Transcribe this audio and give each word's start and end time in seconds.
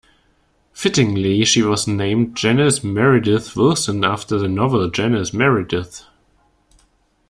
Fittingly, 0.73 1.45
she 1.45 1.61
was 1.61 1.87
named 1.87 2.35
Janice 2.35 2.83
Meredith 2.83 3.55
Wilson, 3.55 4.03
after 4.03 4.39
the 4.39 4.47
novel 4.47 4.89
"Janice 4.89 5.31
Meredith". 5.31 6.05